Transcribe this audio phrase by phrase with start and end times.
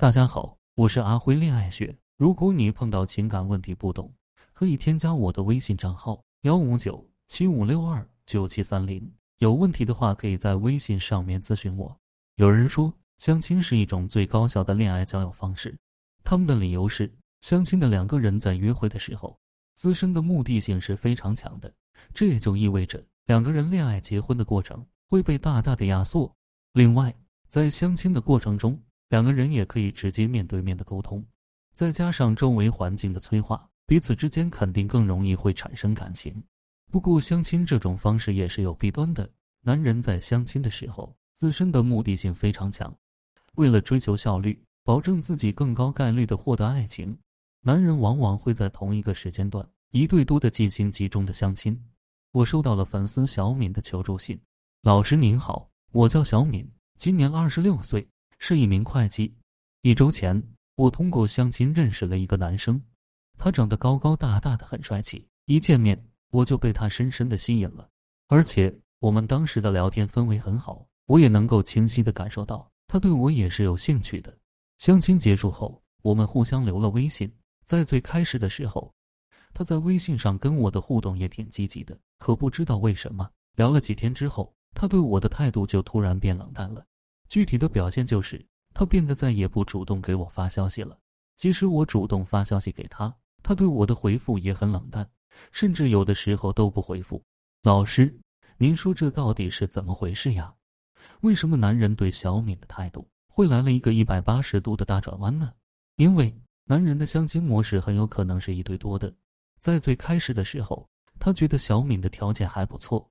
[0.00, 1.94] 大家好，我是阿辉恋爱学。
[2.16, 4.10] 如果你碰到情感问题不懂，
[4.54, 9.12] 可以添加我的微信账号幺五九七五六二九七三零。
[9.40, 11.94] 有问题的话，可以在微信上面咨询我。
[12.36, 15.76] 有人说，相亲是一种最高效的恋爱交友方式。
[16.24, 19.38] 他们的理由是，相亲的两个人在约会的时候，
[19.74, 21.70] 自身的目的性是非常强的，
[22.14, 26.34] 这也就意味着两个人恋爱结婚的过程会被大大的压缩。
[26.72, 27.14] 另外，
[27.48, 28.80] 在相亲的过程中，
[29.10, 31.22] 两个人也可以直接面对面的沟通，
[31.74, 36.32] 再加上周围环境的催化，彼此之间肯定更容易会产生感情。
[36.92, 39.28] 不过，相亲这种方式也是有弊端的。
[39.62, 42.96] 男人在相亲的时候，自身的目的性非常强，
[43.56, 47.18] 为了追求效率，保证自己更高概率的获得爱情，
[47.62, 51.76] 男人往往会在同一个时间段一对多的进行集中的相亲。
[52.30, 54.40] 我收到了粉丝小敏的求助信，
[54.82, 56.64] 老师您好，我叫小敏，
[56.96, 58.08] 今年二十六岁。
[58.40, 59.32] 是一名会计。
[59.82, 60.42] 一周前，
[60.74, 62.80] 我通过相亲认识了一个男生，
[63.38, 65.24] 他长得高高大大的，很帅气。
[65.44, 67.88] 一见面，我就被他深深的吸引了。
[68.28, 74.36] 而且我们当时的聊天氛围很好，我也能够清晰的感受到他对我也是有兴趣的。
[74.78, 77.30] 相亲结束后，我们互相留了微信。
[77.62, 78.92] 在最开始的时候，
[79.52, 81.96] 他在微信上跟我的互动也挺积极的。
[82.18, 86.84] 可不知道为什么，聊了几天之后，他对我的态度就突然变冷淡了。
[87.30, 90.98] 具体的表现就是，他变得再也不主动给我发消息了。
[91.36, 95.08] 即使我主动发消息给他，他对我的回复也很冷淡，
[95.52, 97.22] 甚至有的时候都不回复。
[97.62, 98.12] 老师，
[98.58, 100.52] 您说这到底是怎么回事呀？
[101.20, 105.52] 为什么男人对小敏的态度会来了一个一百八十度的大转弯呢？
[105.94, 109.14] 因为男人的相亲模式很有可能是一对多的。
[109.60, 110.84] 在最开始的时候，
[111.20, 113.08] 他觉得小敏的条件还不错，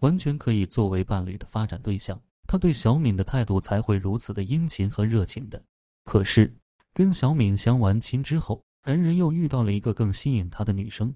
[0.00, 2.20] 完全可以作为伴侣的发展对象。
[2.50, 5.62] 他对小敏的态度才会如此的殷勤和热情的。
[6.04, 6.52] 可是，
[6.92, 11.14] 跟小敏相完亲之后，男人又遇到了一个更吸引他的女生，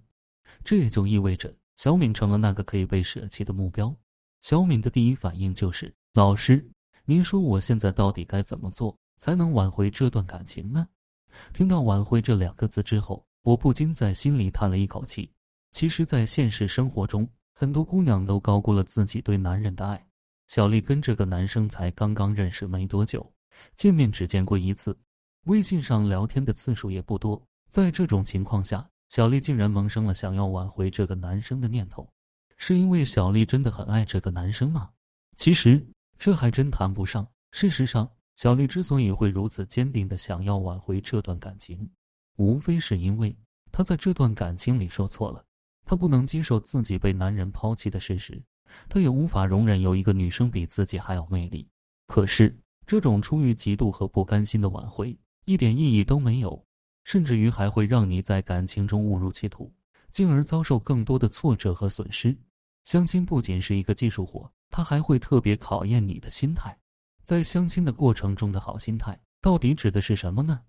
[0.62, 3.92] 这也就意味着小敏成了那个可以被舍弃的目标。
[4.42, 6.64] 小敏的第一反应就是：“老师，
[7.04, 10.86] 您说我现在到底该怎么做才能挽回这段感情呢？”
[11.52, 15.28] 听到“挽回”这两个字之后，我不禁在心里叹了一口气。
[15.72, 20.06] 其实，在现实生活中，很多姑娘都高估了自己对男人的爱。
[20.48, 23.32] 小丽跟这个男生才刚刚认识没多久，
[23.74, 24.96] 见面只见过一次，
[25.44, 27.42] 微信上聊天的次数也不多。
[27.68, 32.08] 在这种情况下，小丽竟然萌生了想要挽回这个男生的念头，
[32.56, 34.90] 是因为小丽真的很爱这个男生吗？
[35.36, 35.84] 其实
[36.18, 37.26] 这还真谈不上。
[37.52, 41.88] 事实上，小丽之所以会如此坚定的想要挽回这段感情，
[42.36, 43.36] 无非是因为
[43.72, 45.44] 她在这段感情里受挫了，
[45.84, 48.40] 她不能接受自己被男人抛弃的事实。
[48.88, 51.68] 他也无法容忍有一个女生比自己还要魅力，
[52.06, 56.64] 可是这种出于嫉妒和不甘心的挽回一点意义都没有，
[57.04, 59.72] 甚至于还会让你在感情中误入歧途，
[60.10, 62.36] 进而遭受更多的挫折和损失。
[62.84, 66.76] 相亲不仅是一个技术活，它还会特别考验你的心态。
[67.22, 70.60] 在相亲的过程中的好心态到底指的是什么呢？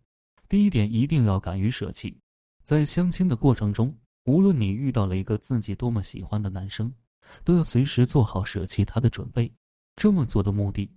[0.48, 2.18] 第一点，一定要敢于舍弃。
[2.64, 3.94] 在相亲的过程中，
[4.26, 6.94] 无论你遇到了一个自己多么喜欢的男生。
[7.44, 9.52] 都要随时做好舍弃他的准备。
[9.96, 10.92] 这么做的目的，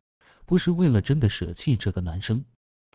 [0.45, 2.45] 不是为了真的舍弃这个男生，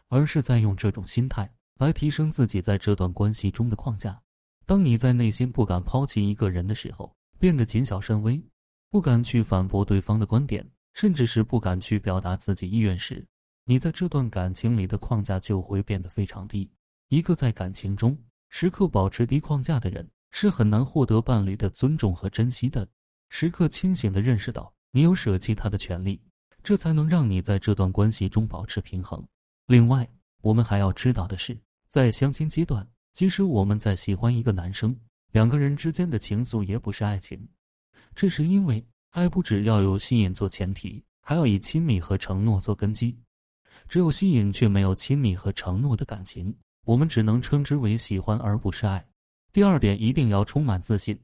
[0.10, 1.50] 而是在用这种心态
[1.80, 4.20] 来提升自己在这段关系中的框架。
[4.66, 8.42] 当你在内心不敢抛弃一个人的时候，变得谨小慎微，
[8.90, 13.26] 不敢去反驳对方的观点，甚至是不敢去表达自己意愿时，
[13.66, 16.70] 你在这段感情里的框架就会变得非常低。
[17.10, 18.18] 一个在感情中
[18.50, 22.88] 时刻保持低框架的人，是很难获得伴侣的尊重和珍惜的。
[23.36, 26.22] 时刻清醒地认识到你有舍弃他的权利，
[26.62, 29.28] 这才能让你在这段关系中保持平衡。
[29.66, 30.08] 另外，
[30.42, 31.58] 我们还要知道的是，
[31.88, 34.96] 在相亲阶段，即使我们在喜欢一个男生，
[35.32, 37.44] 两个人之间的情愫也不是爱情，
[38.14, 43.18] 这是因为爱不只要有吸引做前提，还要以亲密和承诺做根基。
[43.90, 46.56] 只有吸引却没有亲密和承诺的感情，
[46.86, 49.04] 我们只能称之为喜欢而不是爱。
[49.52, 51.20] 第二点，一定要充满自信。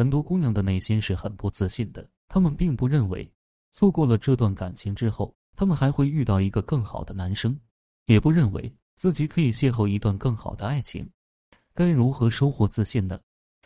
[0.00, 3.30] 很多姑娘的内心是很不自信的，她们并不认为
[3.70, 7.54] 错过了这段感情之后，她们还会遇到一个更好的男生，
[8.06, 11.06] 也不认为自己可以邂逅一段更好的爱情。
[11.74, 13.20] 该如何收获自信呢？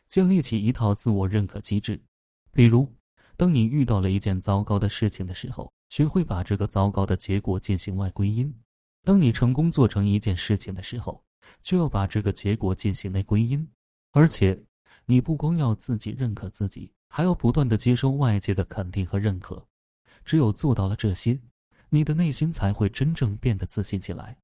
[0.08, 2.02] 建立起一套自我认可机制。
[2.50, 2.92] 比如，
[3.36, 8.50] 当你遇到了一件糟糕的事情的时候，学会把这个糟糕的结果进行外归因；
[9.04, 11.22] 当你成功做成一件事情的时候，
[11.62, 13.64] 就要把这个结果进行内归因，
[14.10, 14.60] 而且。
[15.06, 19.66] 你不光要自己认可自己，还要不断的接收外界的肯定和认可。
[20.24, 21.38] 只有做到了这些，
[21.90, 24.38] 你的内心才会真正变得自信起来。